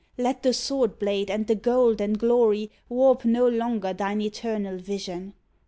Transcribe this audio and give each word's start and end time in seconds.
Let 0.17 0.41
the 0.41 0.51
sword 0.51 0.97
blade 0.97 1.29
and 1.29 1.45
the 1.45 1.53
gold 1.53 2.01
and 2.01 2.17
glory 2.17 2.71
Warp 2.89 3.23
no 3.23 3.47
longer 3.47 3.93
thine 3.93 4.19
eternal 4.21 4.79
vision. 4.79 5.35